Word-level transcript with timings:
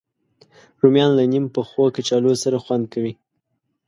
رومیان 0.81 1.11
له 1.17 1.23
نیم 1.31 1.45
پخو 1.55 1.83
کچالو 1.95 2.31
سره 2.43 2.57
خوند 2.63 2.85
کوي 2.93 3.13